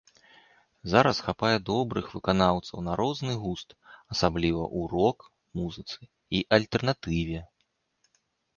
[0.93, 3.69] Зараз хапае добрых выканаўцаў на розны густ,
[4.17, 5.99] асабліва ў рок-музыцы
[6.39, 7.39] і альтэрнатыве.